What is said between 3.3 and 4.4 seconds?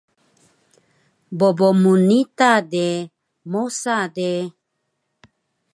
mosa de